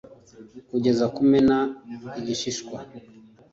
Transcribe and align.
Kugeza 0.69 1.05
kumena 1.15 1.57
igishishwa 2.19 2.77